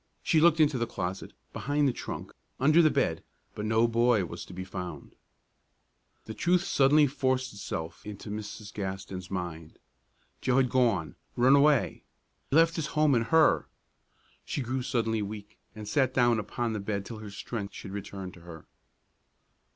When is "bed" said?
2.89-3.23, 16.79-17.05